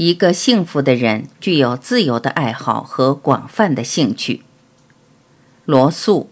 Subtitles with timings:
[0.00, 4.42] 一个幸福的人具有自由的爱好和广泛的兴趣。
[5.64, 6.30] 罗素。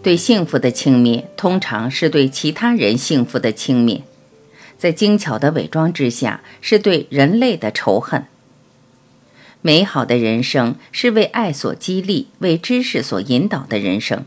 [0.00, 4.02] 对幸福的轻蔑，通常是对其他人幸福的轻蔑，
[4.78, 8.24] 在精巧的伪装之下，是对人类的仇恨。
[9.60, 14.24] 美好的人生是为爱所激励、为知识所引导的人生。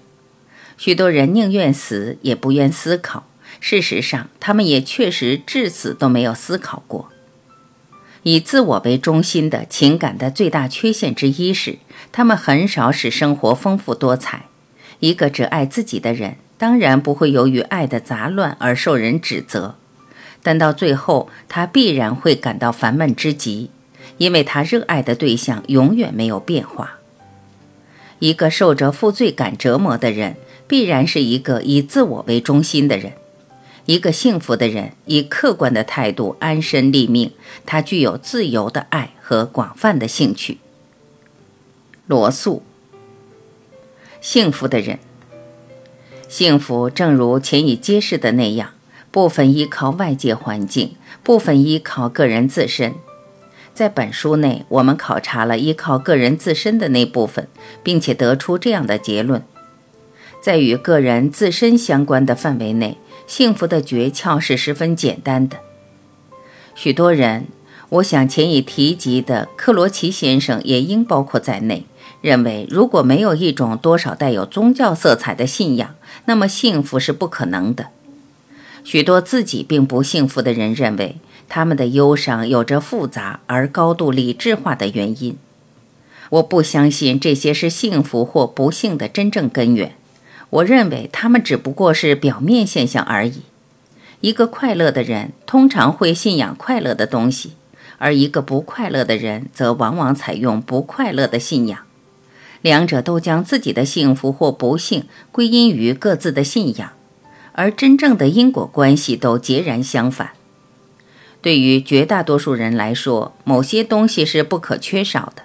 [0.78, 3.26] 许多人宁愿死也不愿思考。
[3.60, 7.10] 事实上，他们也确实至死都没有思考过。
[8.24, 11.78] 以自我为中心的情感的最大缺陷之一是，
[12.12, 14.46] 他们很少使生活丰富多彩。
[15.00, 19.76] 一个只爱自己的人，当然不会由于爱的杂乱而受人指责，
[20.44, 23.72] 但到最后，他必然会感到烦闷之极。
[24.22, 27.00] 因为他热爱的对象永远没有变化。
[28.20, 30.36] 一个受着负罪感折磨的人，
[30.68, 33.14] 必然是一个以自我为中心的人。
[33.88, 37.32] 一个幸福的人，以客观的态度安身立命，
[37.66, 40.60] 他具有自由的爱和广泛的兴趣。
[42.06, 42.62] 罗素。
[44.22, 45.00] 幸福的人，
[46.30, 48.74] 幸福正如前已揭示的那样，
[49.10, 52.94] 部分依靠外界环境，部分依靠个人自身。
[53.74, 57.48] 在本书内，我们考察了依靠个人自身的那部分，
[57.82, 59.44] 并且得出这样的结论：
[60.42, 65.58] 在与个人自身相关的范围内，幸福的诀窍是十分简单的。
[66.76, 67.48] 许多人，
[67.90, 71.86] 我想前已提及的克罗奇先生也应包括在内，
[72.22, 77.88] 认为如果没有一种多少带有宗教色彩的信仰，那么幸福是不可能的。
[78.84, 81.16] 许多自己并不幸福的人认为。
[81.54, 85.38] 他们的忧伤有着复杂而高度理智化的原因。
[86.30, 89.96] 我不相信这些是幸福或不幸的真正根源。
[90.50, 93.42] 我认为他们只不过是表面现象而已。
[94.22, 97.52] 一个快乐的人通常会信仰快乐的东西，
[97.98, 101.80] 而一个不快乐的人则往往采用不快乐的信仰。
[102.62, 105.04] 两者都将自己的幸福或不幸
[105.34, 106.94] 归因于各自的信仰，
[107.52, 110.30] 而真正的因果关系都截然相反。
[111.42, 115.44] 对于绝大多数人来说，某些东西是不可缺少的，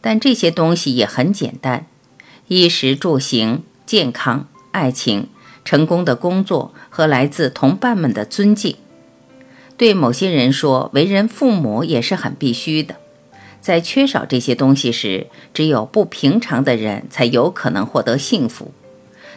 [0.00, 1.86] 但这些东西也很简单：
[2.48, 5.28] 衣食住行、健康、爱情、
[5.64, 8.76] 成功的工作和来自同伴们的尊敬。
[9.76, 12.96] 对某些人说，为人父母也是很必须的。
[13.60, 18.72] 在缺少这些东西时，只有不平常的人才有可能获得幸福。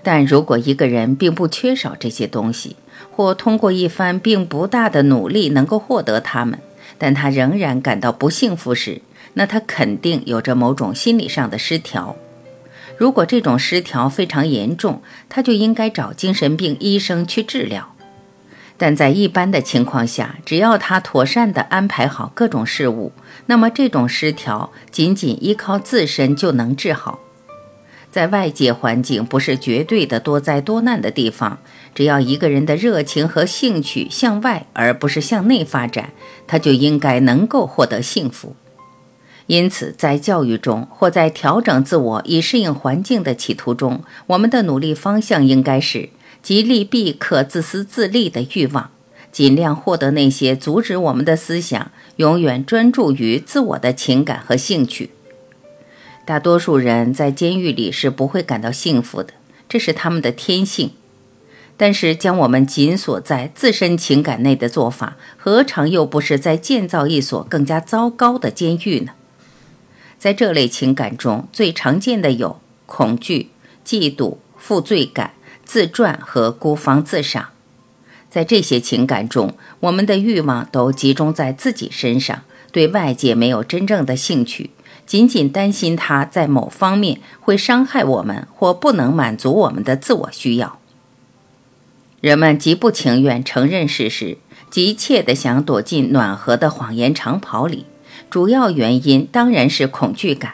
[0.04, 2.76] 但如果一个人并不缺少这些东西，
[3.18, 6.60] 或通过一番并不大的努力能够获得它们，
[7.00, 9.02] 但他仍然感到不幸福时，
[9.34, 12.16] 那他肯定有着某种心理上的失调。
[12.96, 17.96] 如果这种失调非常严重，他就应该找精神病医生去治疗。
[18.78, 23.12] 但在一般的情况下，只要他妥善地安排好各种事物，
[23.48, 27.18] 那么这种失调仅仅依靠自身就能治好。
[28.10, 31.60] 在外界环境不是绝对的多灾多难的地方，
[31.98, 36.12] 只要一个人的热情和兴趣向外而不是向内发展，
[36.46, 38.56] 他就应该能够获得幸福。
[39.48, 46.10] 因此，在教育中或在调整自我以适应环境的企图中，我们的努力方向应该是
[46.44, 48.92] 极力避克自私自利的欲望，
[49.32, 55.10] 尽量获得那些阻止我们的思想永远专注于自我的情感和兴趣。
[56.24, 59.34] 大多数人在监狱里是不会感到幸福的，
[59.68, 60.92] 这是他们的天性。
[61.80, 69.12] 但是，将我们紧锁在自身情感内的做法，何尝又不是在建造一所更加糟糕的监狱呢？
[70.18, 73.52] 在这类情感中最常见的有恐惧、
[73.86, 75.34] 嫉妒、负罪感、
[75.64, 77.50] 自传和孤芳自赏。
[78.28, 84.72] 在这些情感中，我们的欲望都集中在自己身上，对外界没有真正的兴趣。
[85.06, 90.80] 仅仅担心他在某方面会伤害我们，或不能满足我们的自我需要。
[92.20, 94.38] 人们极不情愿承认事实，
[94.72, 97.86] 急切地想躲进暖和的谎言长袍里。
[98.30, 100.54] 主要原因当然是恐惧感。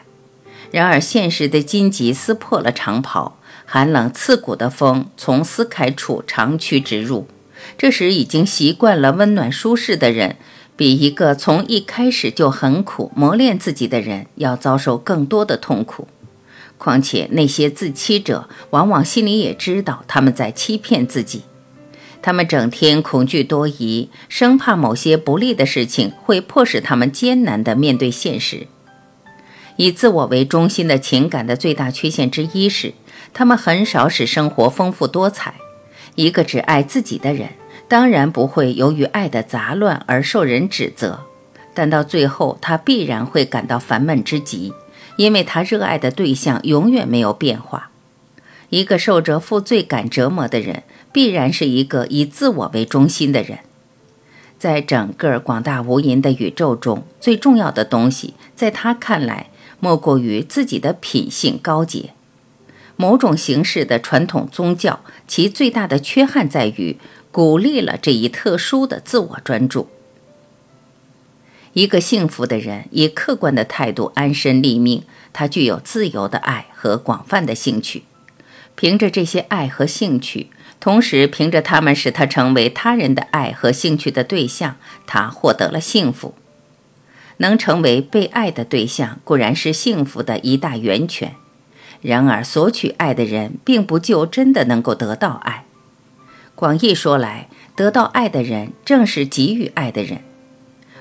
[0.70, 7.26] 然而，现实的荆棘撕破了长袍，寒冷刺骨的风从撕开处长驱直入。
[7.78, 10.36] 这时，已经习惯了温暖舒适的人。
[10.76, 16.08] 比一个从一开始就很苦磨练自己的人要遭受更多的痛苦。
[16.78, 21.42] 况且那些自欺者往往心里也知道他们在欺骗自己，
[22.24, 28.66] 他们整天恐惧多疑，生怕某些不利的事情会迫使他们艰难地面对现实。
[29.76, 32.94] 以自我为中心的情感的最大缺陷之一是，
[33.34, 35.56] 他们很少使生活丰富多彩。
[36.14, 37.50] 一个只爱自己的人，
[37.88, 41.20] 当然不会由于爱的杂乱而受人指责，
[41.74, 44.72] 但到最后，他必然会感到烦闷之极，
[45.18, 47.90] 因为他热爱的对象永远没有变化。
[48.74, 50.82] 一个受着负罪感折磨的人，
[51.12, 53.60] 必然是一个以自我为中心的人。
[54.58, 62.14] 在整个广大无垠的宇宙中，最重要的东西，在他看来，莫过于自己的品性高洁。
[62.96, 64.98] 某种形式的传统宗教，
[65.28, 66.96] 其最大的缺憾在于
[67.30, 69.86] 鼓励了这一特殊的自我专注。
[71.74, 78.02] 一个幸福的人以客观的态度安身立命，他具有自由的爱和广泛的兴趣。
[78.76, 80.50] 凭着这些爱和兴趣，
[80.80, 84.76] 同时凭着他们使他成为他人的爱和兴趣的对象，
[85.06, 86.34] 他获得了幸福。
[87.38, 91.34] 能成为被爱的对象，固然是幸福的一大源泉。
[92.00, 95.64] 然而，索取爱的人并不就真的能够得到爱。
[96.54, 100.20] 广义说来，得到爱的人正是给予爱的人。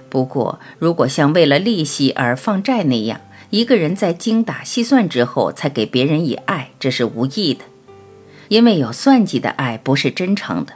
[0.09, 3.21] 不过，如果像为了利息而放债那样，
[3.53, 7.63] 一个人在精打细算之后才给别人以爱，这是无益的。
[8.47, 10.73] 因为有算计的爱不是真诚的，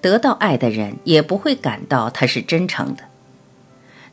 [0.00, 3.02] 得到爱的人也不会感到他是真诚的。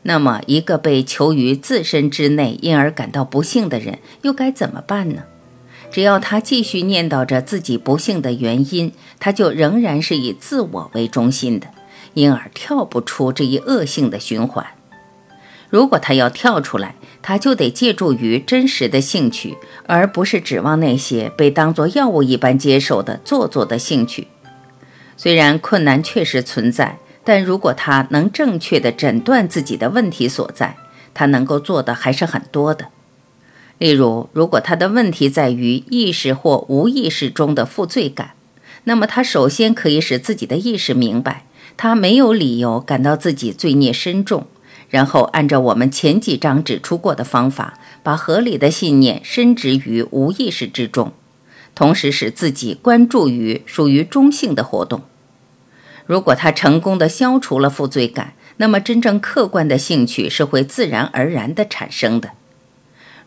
[0.02, 5.22] 那么，一个被囚于自身之内，因而感到不幸的人，又该怎么办呢？
[5.92, 11.68] 只要他继续念叨着自己不幸的原因，他就仍然是以自我为中心的，
[12.14, 14.66] 因而跳不出这一恶性的循环。
[15.70, 19.56] 如果他要跳出来，他就得借助于真实的兴趣，
[19.86, 24.28] 而不是指望那些被当作药物一般接受的做作的兴趣。
[25.16, 30.76] 虽然困难确实存在，但如果他能正确地诊断自己的问题所在，
[31.14, 32.86] 他能够做的还是很多的。
[33.78, 38.32] 例如，如果他的问题在于意识或无意识中的负罪感，
[38.84, 41.44] 那么他首先可以使自己的意识明白，
[41.76, 44.46] 他没有理由感到自己罪孽深重，
[44.90, 51.12] 然后按照我们前几章指出过的方法，把合理的信念深植于无意识之中，
[51.74, 55.02] 同时使自己关注于属于中性的活动。
[56.06, 62.32] 如果他成功的消除了负罪感，那么真正客观的兴趣是会自然而然地产生的。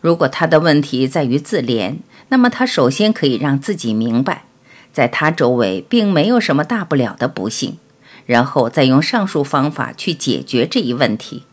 [0.02, 1.96] 如果他的问题在于自怜，
[2.28, 4.44] 那么他首先可以让自己明白，
[4.92, 7.78] 在他周围并没有什么大不了的不幸，
[8.26, 11.44] 然后再用上述方法去解决这一问题。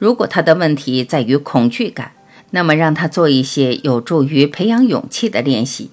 [0.00, 2.12] 如果他的问题在于恐惧感，
[2.52, 5.90] 那么让他做一些有助于培养勇气的练习。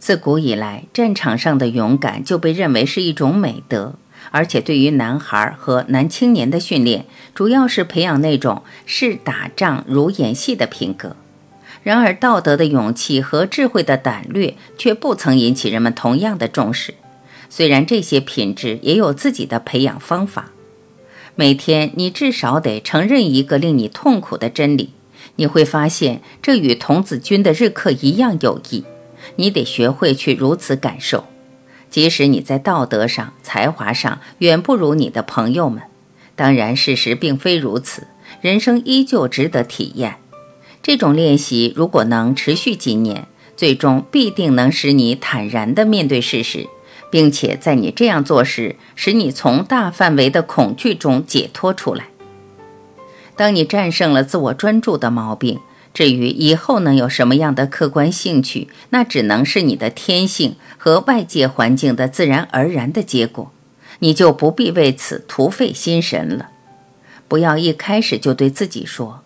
[0.00, 3.94] 自古以来，战场上的勇敢就被认为是一种美德。
[4.32, 11.14] 而且，对于男孩和男青年的训练，主要是培养那种视打仗如演戏的品格。
[11.84, 16.94] 然而，道德的勇气和智慧的胆略却不曾引起人们同样的重视。
[17.48, 20.50] 虽然这些品质也有自己的培养方法。
[21.40, 24.90] 每天，你至少得承认一个令你痛苦的真理，
[25.36, 28.84] 你会发现这与童子军的日课一样有益。
[29.36, 31.24] 你得学会去如此感受。
[31.88, 35.84] 即使你在道德上、才华上远不如你的朋友们，
[36.36, 38.08] 当然事实并非如此，
[38.42, 40.16] 人生依旧值得体验。
[40.82, 46.66] 这种练习如果能持续几年，最终必定能使你坦然地面对事实，
[47.10, 52.06] 并且在你这样做时，使你从大范围的恐惧中解脱出来。
[53.36, 55.60] 当你战胜了自我专注的毛病。
[55.92, 63.50] 至于以后能有什么样的客观兴趣，那只能是你的天性和外界环境的自然而然的结果，
[63.98, 66.50] 你就不必为此徒费心神了。
[67.26, 69.22] 不要一开始就对自己说：“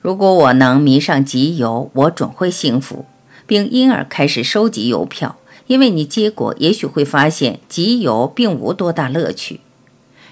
[0.00, 3.04] 如果我能迷上集邮，我准会幸福，
[3.46, 5.36] 并因而开始收集邮票。”
[5.70, 9.60] 因为你结果也许会发现集邮并无多大乐趣。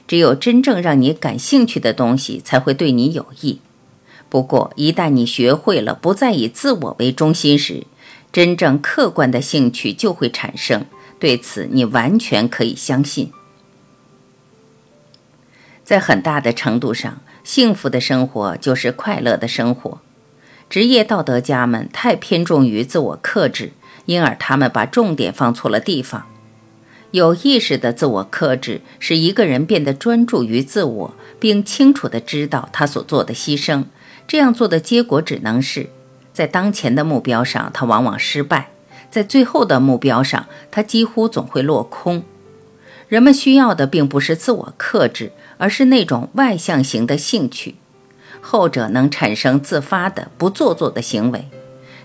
[0.08, 3.60] 只有真正让你感兴趣的东西才会对你有益。
[4.28, 7.84] 不过，一旦你学会了不再以自我为中心时，
[8.32, 10.86] 真正客观的兴趣就会产生。
[11.20, 13.30] 对此，你完全可以相信。
[15.84, 20.00] 在很大的程度上，幸福的生活就是快乐的生活。
[20.68, 23.70] 职业道德家们太偏重于自我克制，
[24.08, 26.24] 因而他们把重点放错了地方。
[27.10, 33.84] 有意识的自我克制，使一个人变得专注于自我，并清楚地知道他所做的牺牲。
[34.26, 35.90] 这样做的结果只能是，
[36.32, 38.70] 在当前的目标上，他往往失败；
[39.10, 42.22] 在最后的目标上，他几乎总会落空。
[43.08, 47.74] 人们需要的并不是自我克制，而是那种外向型的兴趣。
[48.40, 51.48] 后者能产生自发的不做作的行为。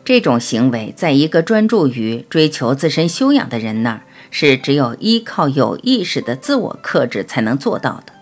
[0.06, 8.14] 这种行为，在一个专注于追求自身修养的人那儿，是只有依靠有意识的自我克制才能做到的。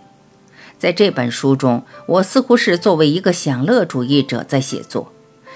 [0.78, 5.12] 在这本书中，我似乎是作为一个享乐主义者在写作，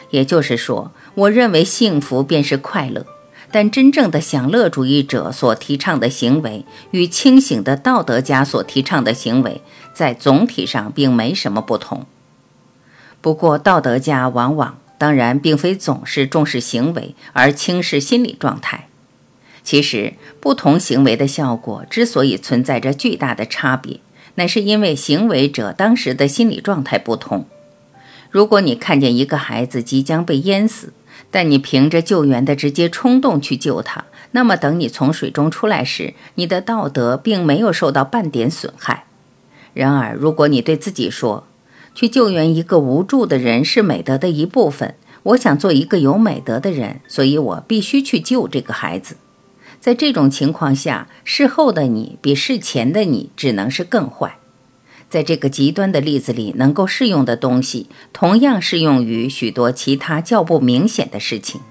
[0.09, 3.05] 也就是说，我认为幸福便是快乐。
[3.51, 9.61] 但真正的享乐主义者所提倡的行为，与清醒的道德家所提倡的行为，
[9.93, 12.05] 在总体上并没什么不同。
[13.21, 14.77] 不过，道德家往往。
[14.97, 18.87] 当然，并非总是重视行为而轻视心理状态。
[19.63, 23.99] 其实，不同行为的效果之所以存在着巨大的差别，
[24.35, 27.47] 乃是因为行为者当时的心理状态不同。
[28.29, 30.93] 如果你看见一个孩子即将被淹死，
[31.31, 39.05] 但你凭着救援的直接冲动去救他，那么等你从水中出来时，你的道德并没有受到半点损害。
[39.73, 41.47] 然而，如果你对自己说，
[41.95, 44.93] 去救援一个无助的人是美德的一部分。
[45.23, 49.15] 我想做一个有美德的人，所以我必须去救这个孩子。
[49.79, 54.37] 在这种情况下，事后的你比事前的你只能是更坏。
[55.09, 61.61] 在这个极端的例子里，能够适用的东西，同样适用于许多其他较不明显的事情。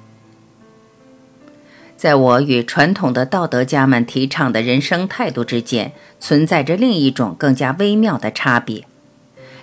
[1.97, 8.85] 在我与传统的道德家们提倡的人生态度之间，存在着另一种更加微妙的差别。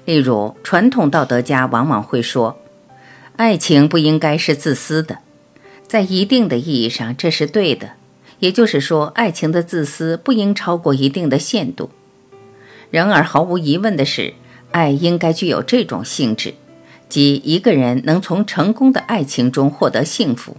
[0.06, 2.58] 例如，传统道德家往往会说，
[3.36, 5.20] 爱情不应该是自私的，
[5.88, 7.92] 在一定的意义上，这是对的。
[8.40, 11.92] 也就是说，爱情的自私不应超过一定的限度。
[12.90, 14.34] 然而，毫无疑问的是，
[14.72, 16.56] 爱应该具有这种性质，
[17.08, 20.58] 即一个人能从成功的爱情中获得幸福。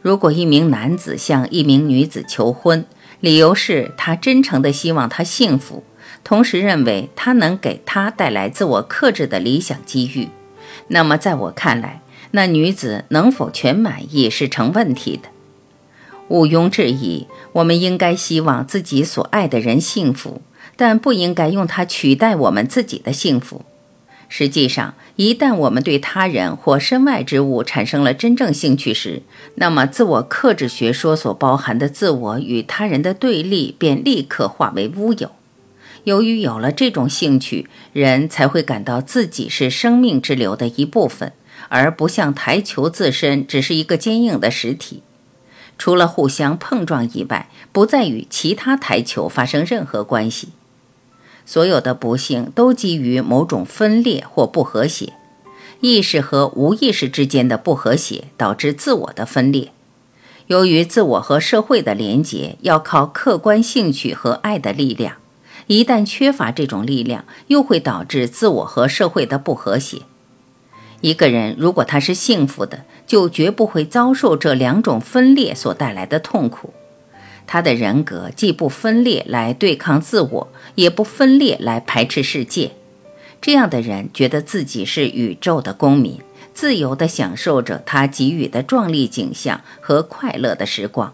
[0.00, 2.84] 如果一名男子向一名女子求婚，
[3.20, 5.84] 理由是他真诚地希望她幸福。
[6.24, 10.28] 同时认为他能给他带来自我克制的理想机遇，
[10.88, 15.28] 那么在我看来，那女子能否全满意是成问题的。
[16.26, 20.42] 毋庸置疑，我们应该希望自己所爱的人幸福，
[20.74, 23.64] 但不应该用它取代我们自己的幸福。
[24.28, 29.22] 实际上，一旦我们对他人或身外之物产生了真正兴趣时，
[29.54, 35.30] 那么自我克制学说所包含的自我与他人的对立便立刻化为乌有。
[36.04, 41.32] 由于有了这种兴趣，人才会感到自己是生命之流的一部分，
[41.68, 45.02] 而不像台球自身只是一个坚硬的实体，
[45.78, 50.50] 除了互相碰撞以外，不再与其他台球发生任何关系。
[51.46, 55.14] 所有的不幸都基于某种分裂或不和谐，
[55.80, 59.72] 意识和无意识之间的不和谐导致自我的分裂。
[60.48, 65.14] 由于自我和社会的连结要靠客观兴趣和爱的力量。
[65.68, 70.02] 一旦缺乏这种力量，又会导致自我和社会的不和谐。
[71.00, 76.72] 一个人如果他是幸福的，就绝不会遭受这两种分裂所带来的痛苦。
[77.46, 82.72] 他的人格既不分裂来对抗自我，也不分裂来排斥世界。
[83.40, 86.20] 这样的人觉得自己是宇宙的公民，
[86.52, 91.12] 自由地享受着他给予的壮丽景象和快乐的时光。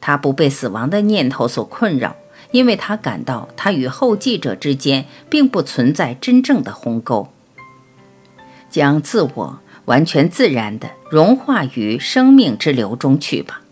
[0.00, 2.16] 他不被死亡的念头所困扰。
[2.52, 7.28] 因为他感到，他与后继者之间并不存在真正的鸿沟，
[8.68, 13.62] 将自我完全自然地融化于生命之流中去吧。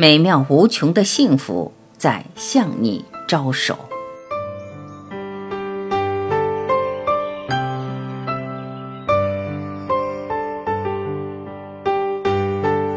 [0.00, 3.76] 美妙无穷的幸福在向你招手。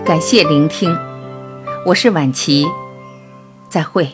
[0.05, 0.97] 感谢聆听，
[1.85, 2.65] 我是晚琪，
[3.67, 4.07] 再会。